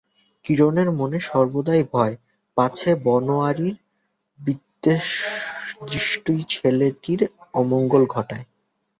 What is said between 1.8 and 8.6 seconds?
ভয়, পাছে বনোয়ারির বিদ্বেষদৃষ্টি ছেলেটির অমঙ্গল ঘটায়।